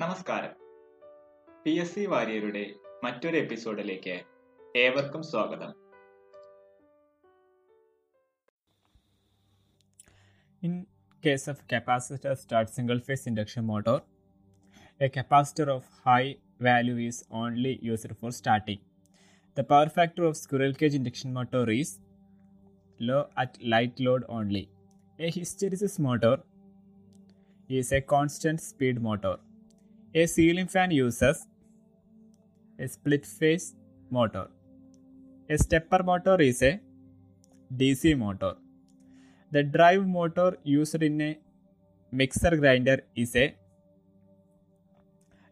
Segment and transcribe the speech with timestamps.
[0.00, 0.52] നമസ്കാരം.
[1.62, 2.62] P S C വാര്യരുടെ
[3.04, 4.14] മറ്റൊരു എപ്പിസോഡിലേക്ക്
[4.82, 5.72] ഏവർക്കും സ്വാഗതം.
[10.62, 10.86] In
[11.24, 13.98] case of capacitor start single phase induction motor
[15.00, 16.22] a capacitor of high
[16.68, 18.82] value is only used for starting
[19.56, 21.94] the power factor of squirrel cage induction motor is
[23.00, 24.64] low at light load only.
[25.18, 26.36] A hysteresis motor
[27.70, 29.38] is a constant speed motor.
[30.12, 31.46] A ceiling fan uses
[32.80, 33.76] a split phase
[34.10, 34.48] motor.
[35.48, 36.80] A stepper motor is a
[37.76, 38.56] DC motor.
[39.52, 41.38] The drive motor used in a
[42.10, 43.54] mixer grinder is a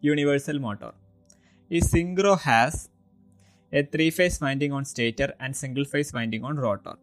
[0.00, 0.92] universal motor.
[1.68, 2.90] A synchro has
[3.72, 6.94] a three phase winding on stator and single phase winding on rotor.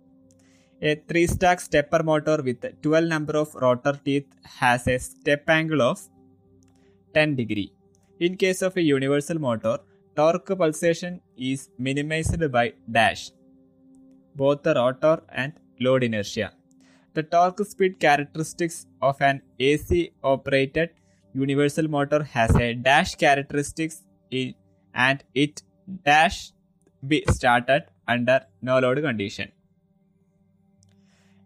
[0.82, 4.28] A three stack stepper motor with 12 number of rotor teeth
[4.62, 6.00] has a step angle of
[7.14, 7.72] 10 degree.
[8.20, 9.78] In case of a universal motor,
[10.16, 13.32] torque pulsation is minimized by dash,
[14.36, 16.52] both the rotor and load inertia.
[17.14, 20.92] The torque speed characteristics of an AC operated
[21.34, 24.56] universal motor has a dash characteristics i-
[24.94, 25.64] and it
[26.06, 26.40] dash
[27.08, 29.52] be started under no load condition.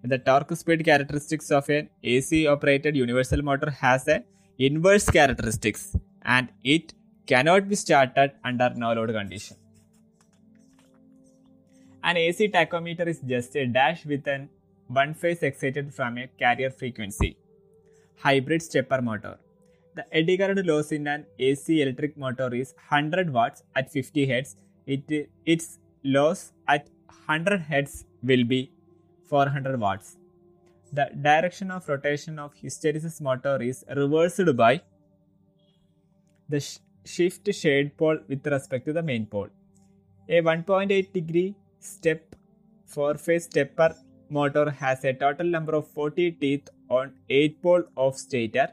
[0.04, 4.24] The torque speed characteristics of an AC operated universal motor has a
[4.58, 6.94] inverse characteristics and it
[7.28, 9.58] cannot be started under no load condition.
[12.04, 14.50] An AC tachometer is just a dash with an
[14.88, 17.36] one phase excited from a carrier frequency.
[18.18, 19.38] Hybrid stepper motor.
[19.96, 24.56] The eddy current loss in an AC electric motor is 100 watts at 50 Hz.
[24.86, 28.72] It, its loss at 100 Hz will be
[29.28, 30.18] 400 watts.
[30.98, 34.82] The direction of rotation of hysteresis motor is reversed by
[36.48, 39.50] the sh- shift shade pole with respect to the main pole.
[40.30, 42.36] A 1.8 degree step
[42.86, 43.94] four phase stepper
[44.30, 48.68] motor has a total number of 40 teeth on 8 pole of stator.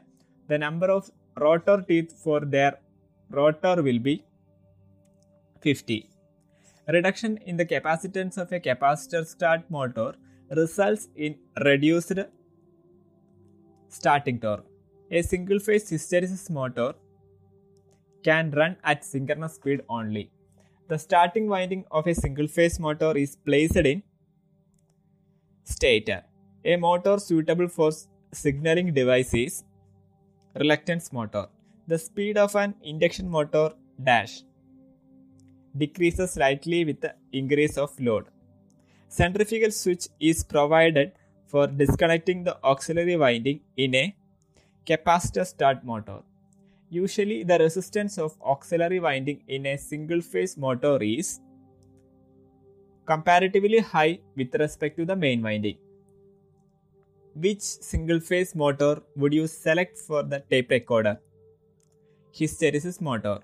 [0.47, 2.79] The number of rotor teeth for their
[3.31, 4.23] rotor will be
[5.61, 6.09] 50.
[6.87, 10.13] Reduction in the capacitance of a capacitor start motor
[10.55, 12.19] results in reduced
[13.87, 14.65] starting torque.
[15.11, 16.93] A single phase hysteresis motor
[18.23, 20.31] can run at synchronous speed only.
[20.87, 24.03] The starting winding of a single phase motor is placed in
[25.63, 26.23] stator.
[26.65, 27.91] A motor suitable for
[28.31, 29.63] signaling device is
[30.55, 31.47] reluctance motor.
[31.87, 33.71] The speed of an induction motor
[34.03, 34.43] dash
[35.77, 38.25] decreases slightly with the increase of load.
[39.15, 41.11] Centrifugal switch is provided
[41.45, 44.15] for disconnecting the auxiliary winding in a
[44.87, 46.17] capacitor start motor.
[46.89, 51.41] Usually, the resistance of auxiliary winding in a single phase motor is
[53.05, 55.77] comparatively high with respect to the main winding.
[57.35, 61.19] Which single phase motor would you select for the tape recorder?
[62.33, 63.37] Hysteresis motor.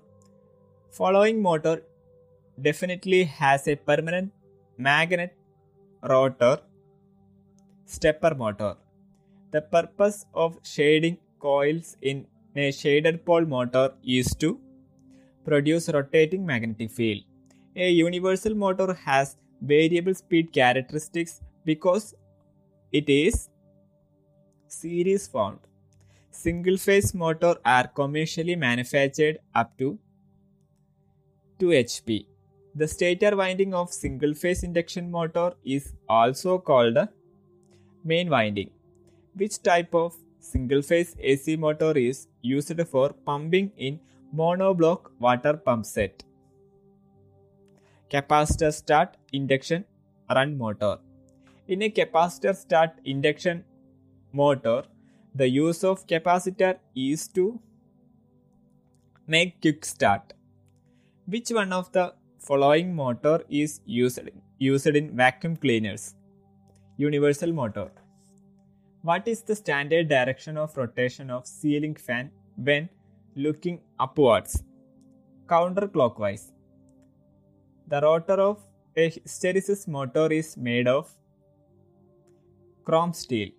[0.90, 1.84] Following motor
[2.59, 4.31] definitely has a permanent
[4.75, 5.35] magnet
[6.04, 6.60] rotor
[7.86, 8.76] stepper motor.
[9.52, 14.59] The purpose of shading coils in a shaded pole motor is to
[15.44, 17.24] produce rotating magnetic field.
[17.76, 22.14] A universal motor has variable speed characteristics because
[22.92, 23.50] it is
[24.68, 25.59] series wound.
[26.32, 29.98] Single phase motor are commercially manufactured up to
[31.59, 32.26] 2 HP.
[32.79, 36.97] The stator winding of single phase induction motor is also called
[38.06, 38.69] main winding.
[39.35, 44.00] Which type of single phase AC motor is used for pumping in
[44.34, 46.23] monoblock water pump set?
[48.09, 49.84] Capacitor start induction
[50.34, 51.00] run motor.
[51.67, 53.66] In a capacitor start induction
[54.31, 54.84] motor,
[55.35, 57.59] the use of capacitor is to
[59.28, 60.32] make quick start.
[61.25, 64.20] Which one of the following motor is used,
[64.58, 66.16] used in vacuum cleaners?
[66.97, 67.91] Universal motor.
[69.02, 72.90] What is the standard direction of rotation of ceiling fan when
[73.36, 74.64] looking upwards?
[75.47, 76.52] Counterclockwise.
[77.88, 78.59] The rotor of
[78.96, 81.09] a hysteresis motor is made of
[82.84, 83.50] chrome steel.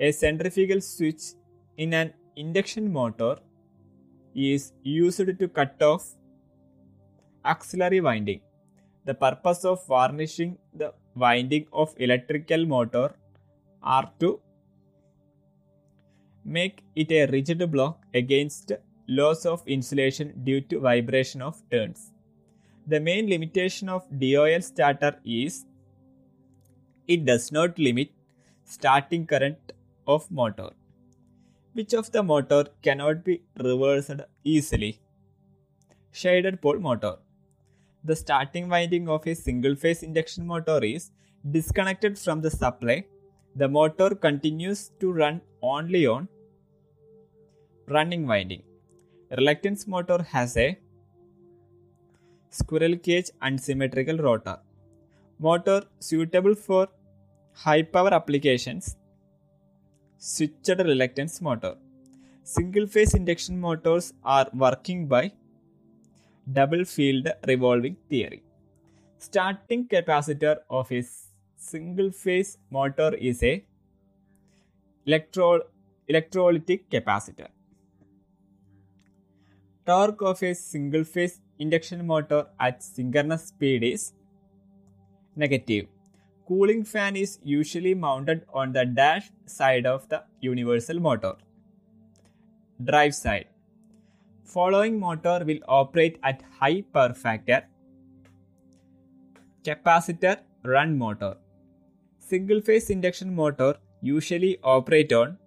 [0.00, 1.22] A centrifugal switch
[1.76, 3.36] in an induction motor
[4.34, 6.04] is used to cut off
[7.44, 8.40] auxiliary winding.
[9.04, 13.14] The purpose of varnishing the winding of electrical motor
[13.82, 14.40] are to
[16.44, 18.72] make it a rigid block against
[19.08, 22.12] loss of insulation due to vibration of turns.
[22.86, 25.66] The main limitation of DOL starter is
[27.06, 28.10] it does not limit
[28.64, 29.72] starting current
[30.06, 30.70] of motor,
[31.74, 35.00] which of the motor cannot be reversed easily.
[36.12, 37.16] Shaded pole motor.
[38.06, 41.10] The starting winding of a single phase induction motor is
[41.50, 43.06] disconnected from the supply.
[43.56, 46.28] The motor continues to run only on
[47.88, 48.62] running winding.
[49.30, 50.78] Reluctance motor has a
[52.50, 54.58] squirrel cage unsymmetrical rotor.
[55.38, 56.88] Motor suitable for
[57.54, 58.96] high power applications.
[60.18, 61.74] Switched reluctance motor.
[62.42, 65.32] Single phase induction motors are working by
[66.52, 68.42] double field revolving theory.
[69.18, 71.02] Starting capacitor of a
[71.56, 73.64] single phase motor is a
[75.06, 75.62] electro-
[76.08, 77.48] electrolytic capacitor.
[79.86, 84.12] Torque of a single phase induction motor at synchronous speed is
[85.36, 85.86] negative.
[86.46, 91.34] Cooling fan is usually mounted on the dash side of the universal motor.
[92.82, 93.46] Drive side.
[94.44, 97.64] Following motor will operate at high power factor.
[99.64, 101.36] Capacitor run motor.
[102.18, 105.38] Single phase induction motor usually operate on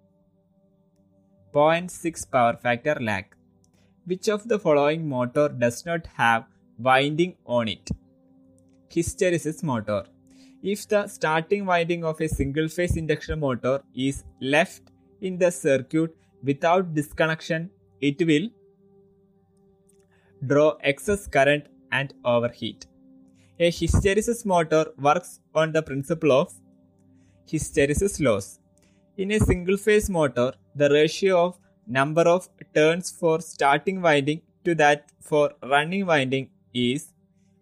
[1.54, 3.26] 0.6 power factor lag.
[4.04, 6.46] Which of the following motor does not have
[6.78, 7.90] winding on it?
[8.90, 10.04] Hysteresis motor.
[10.62, 14.82] If the starting winding of a single phase induction motor is left
[15.20, 18.48] in the circuit without disconnection, it will
[20.46, 22.86] draw excess current and overheat.
[23.58, 26.52] A hysteresis motor works on the principle of
[27.50, 28.60] hysteresis loss.
[29.16, 34.74] In a single phase motor, the ratio of number of turns for starting winding to
[34.74, 37.12] that for running winding is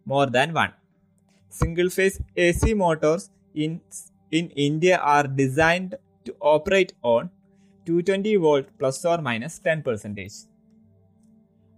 [0.05, 0.73] more than 1.
[1.49, 3.81] Single phase AC motors in,
[4.31, 5.95] in India are designed
[6.25, 7.31] to operate on
[7.87, 10.33] 220 volt plus or minus 10 percentage.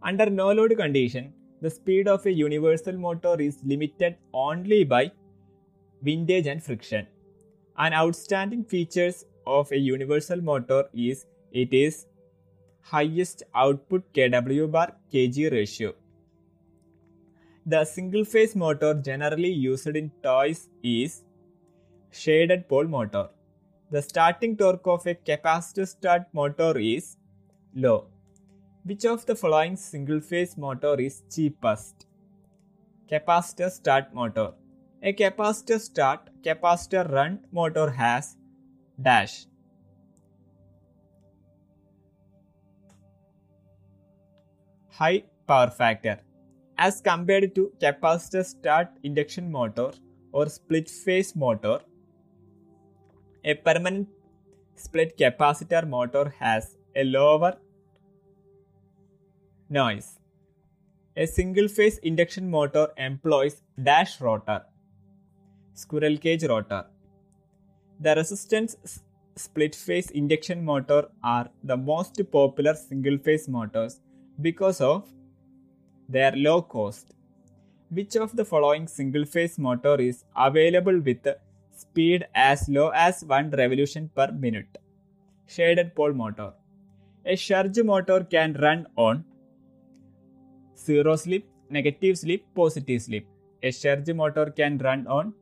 [0.03, 5.11] Under no load condition, the speed of a universal motor is limited only by
[6.03, 7.07] windage and friction.
[7.77, 12.07] An outstanding features of a universal motor is it is
[12.83, 15.95] highest output kW bar kg ratio.
[17.67, 21.23] The single phase motor generally used in toys is
[22.11, 23.29] shaded pole motor.
[23.91, 27.17] The starting torque of a capacitor start motor is
[27.75, 28.07] low.
[28.89, 32.07] Which of the following single phase motor is cheapest?
[33.13, 34.53] Capacitor start motor.
[35.03, 38.39] A capacitor start capacitor run motor has
[39.09, 39.45] dash
[45.03, 46.19] high power factor
[46.79, 49.93] as compared to capacitor start induction motor
[50.33, 51.79] or split phase motor
[53.45, 54.09] a permanent
[54.77, 57.57] split capacitor motor has a lower
[59.71, 60.19] noise
[61.17, 64.63] a single phase induction motor employs dash rotor
[65.75, 66.85] squirrel cage rotor
[68.01, 69.01] the resistance
[69.39, 74.01] split phase induction motor are the most popular single phase motors
[74.41, 75.09] because of
[76.09, 77.15] their low cost.
[77.91, 81.27] Which of the following single phase motor is available with
[81.77, 84.79] speed as low as 1 revolution per minute?
[85.47, 86.53] Shaded pole motor.
[87.25, 89.25] A Schrage motor can run on
[90.79, 93.27] zero slip, negative slip, positive slip.
[93.63, 95.35] A Schrage motor can run on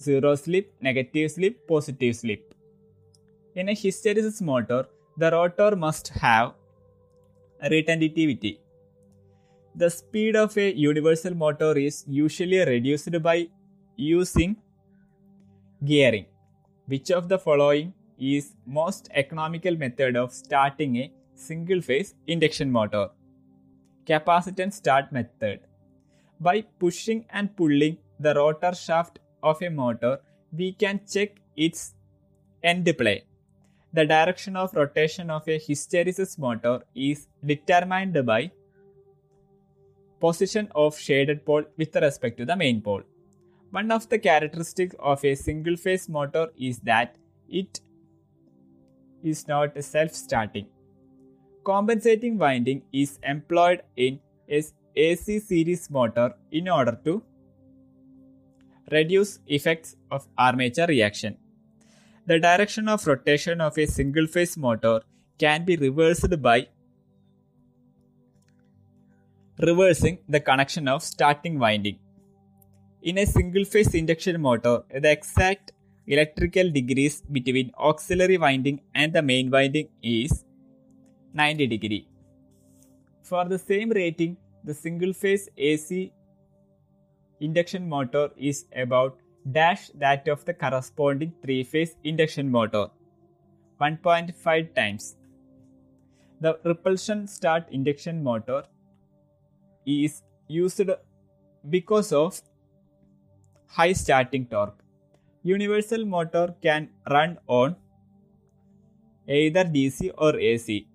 [0.00, 2.54] zero slip, negative slip, positive slip.
[3.54, 6.54] In a hysteresis motor, the rotor must have
[7.62, 8.58] retentivity.
[9.76, 13.48] The speed of a universal motor is usually reduced by
[13.96, 14.56] using
[15.84, 16.26] gearing.
[16.86, 23.08] Which of the following is most economical method of starting a single phase induction motor?
[24.06, 25.60] Capacitance start method.
[26.38, 30.20] By pushing and pulling the rotor shaft of a motor,
[30.52, 31.94] we can check its
[32.62, 33.24] end play.
[33.94, 38.50] The direction of rotation of a hysteresis motor is determined by
[40.20, 43.02] position of shaded pole with respect to the main pole.
[43.70, 47.16] One of the characteristics of a single phase motor is that
[47.48, 47.80] it
[49.22, 50.66] is not self-starting.
[51.64, 54.20] Compensating winding is employed in
[54.96, 57.22] AC series motor in order to
[58.92, 61.38] reduce effects of armature reaction.
[62.26, 65.00] The direction of rotation of a single phase motor
[65.38, 66.68] can be reversed by
[69.58, 71.98] reversing the connection of starting winding.
[73.02, 75.72] In a single phase induction motor, the exact
[76.06, 80.43] electrical degrees between auxiliary winding and the main winding is
[81.34, 82.08] 90 degree.
[83.22, 86.12] For the same rating, the single phase AC
[87.40, 89.18] induction motor is about
[89.52, 92.86] dash that of the corresponding three phase induction motor
[93.80, 95.16] 1.5 times.
[96.40, 98.62] The repulsion start induction motor
[99.84, 100.90] is used
[101.68, 102.40] because of
[103.66, 104.78] high starting torque.
[105.42, 107.76] Universal motor can run on
[109.28, 110.86] either DC or AC.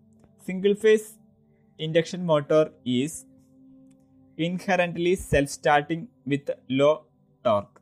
[0.50, 1.08] Single phase
[1.78, 3.26] induction motor is
[4.36, 7.04] inherently self starting with low
[7.44, 7.80] torque.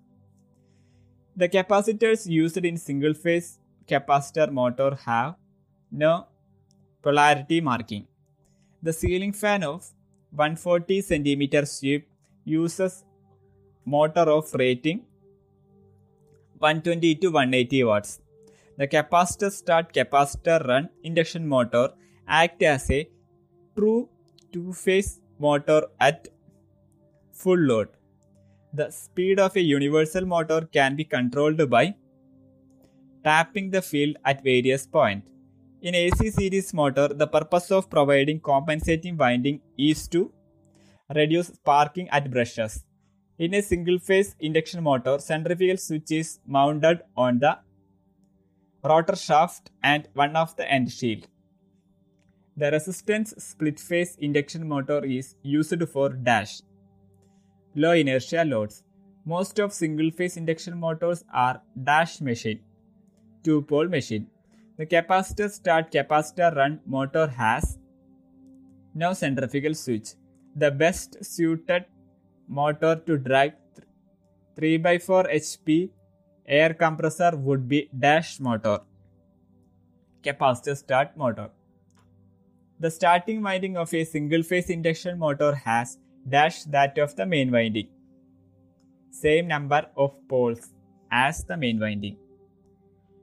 [1.38, 3.60] The capacitors used in single phase
[3.92, 5.36] capacitor motor have
[5.92, 6.28] no
[7.02, 8.06] polarity marking.
[8.84, 9.86] The ceiling fan of
[10.32, 12.10] 140 cm sweep
[12.44, 13.06] uses
[13.86, 15.06] motor of rating
[16.58, 18.20] 120 to 180 watts.
[18.76, 21.88] The capacitor start capacitor run induction motor
[22.28, 23.10] act as a
[23.76, 24.10] true
[24.52, 26.28] two-phase motor at
[27.32, 27.90] full load.
[28.74, 31.96] The speed of a universal motor can be controlled by
[33.24, 35.28] tapping the field at various points.
[35.82, 40.32] In AC series motor, the purpose of providing compensating winding is to
[41.14, 42.84] reduce sparking at brushes.
[43.38, 47.58] In a single phase induction motor, centrifugal switch is mounted on the
[48.84, 51.28] rotor shaft and one of the end shield.
[52.60, 56.62] The resistance split phase induction motor is used for dash
[57.76, 58.84] low inertia loads.
[59.26, 62.62] Most of single phase induction motors are dash machine,
[63.44, 64.26] two pole machine.
[64.78, 67.78] The capacitor start capacitor run motor has
[68.96, 70.10] no centrifugal switch.
[70.56, 71.86] The best suited
[72.48, 73.54] motor to drive
[74.60, 75.92] 3x4 HP
[76.48, 78.80] air compressor would be dash motor.
[80.24, 81.50] Capacitor start motor.
[82.80, 85.98] The starting winding of a single phase induction motor has
[86.30, 87.88] dash that of the main winding.
[89.10, 90.74] Same number of poles
[91.12, 92.18] as the main winding.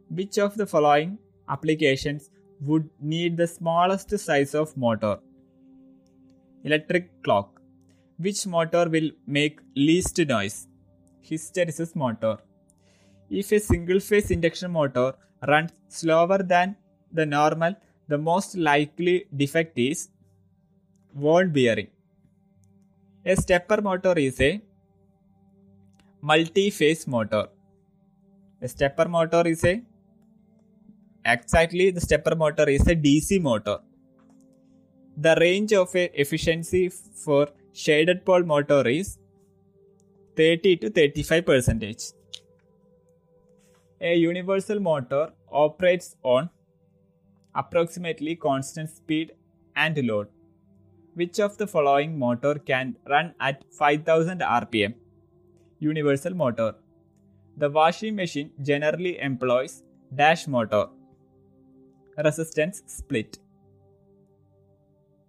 [0.08, 1.18] Which of the following
[1.49, 2.30] applications
[2.61, 5.18] would need the smallest size of motor.
[6.64, 7.61] Electric clock.
[8.18, 10.66] Which motor will make least noise?
[11.25, 12.38] Hysteresis motor.
[13.30, 15.14] If a single phase induction motor
[15.46, 16.76] runs slower than
[17.12, 17.76] the normal,
[18.08, 20.08] the most likely defect is
[21.14, 21.88] wound bearing.
[23.25, 24.61] A stepper motor is a
[26.20, 27.46] multi-phase motor.
[28.61, 29.82] A stepper motor is a
[31.26, 33.78] Exactly, the stepper motor is a DC motor.
[35.16, 39.18] The range of efficiency for shaded pole motor is
[40.37, 42.02] 30 to 35 percentage.
[44.02, 46.50] A universal motor operates on
[47.54, 49.32] approximately constant speed
[49.76, 50.28] and load.
[51.14, 54.94] Which of the following motor can run at 5000 rpm?
[55.78, 56.75] Universal motor.
[57.56, 59.82] The washing machine generally employs
[60.14, 60.87] dash motor
[62.23, 63.38] resistance split.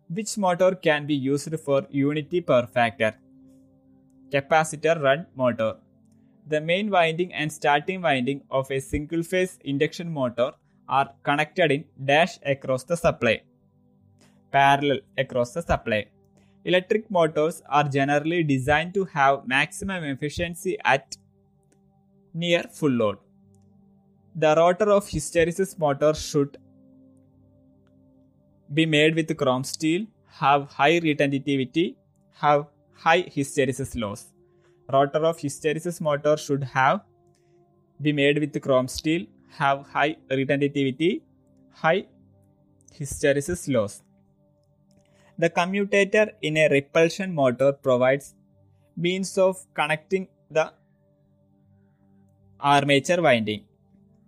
[0.09, 3.15] Which motor can be used for unity power factor?
[4.31, 5.77] Capacitor run motor.
[6.47, 10.51] The main winding and starting winding of a single phase induction motor
[10.87, 13.41] are connected in dash across the supply,
[14.51, 16.05] parallel across the supply.
[16.63, 21.15] Electric motors are generally designed to have maximum efficiency at
[22.33, 23.17] near full load.
[24.35, 26.57] The rotor of hysteresis motor should
[28.73, 31.95] be made with chrome steel, have high retentivity,
[32.33, 34.33] have high hysteresis loss.
[34.91, 37.01] Rotor of hysteresis motor should have
[38.01, 39.25] be made with chrome steel,
[39.57, 41.21] have high retentivity,
[41.71, 42.05] high
[42.97, 44.01] hysteresis loss.
[45.37, 48.33] The commutator in a repulsion motor provides
[48.95, 50.71] means of connecting the
[52.59, 53.65] armature winding.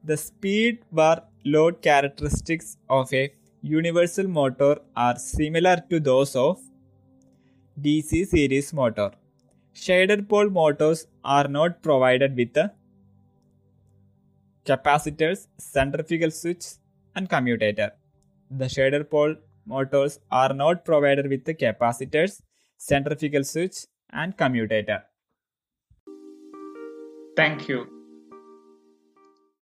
[0.04, 3.32] The speed bar load characteristics of a
[3.62, 6.60] universal motor are similar to those of
[7.82, 9.12] DC series motor.
[9.74, 12.72] Shaded pole motors are not provided with the
[14.68, 16.66] capacitors, centrifugal switch
[17.16, 17.92] and commutator.
[18.52, 22.42] The shaded pole motors are not provided with the capacitors,
[22.78, 25.04] centrifugal switch and commutator.
[27.36, 27.97] Thank you.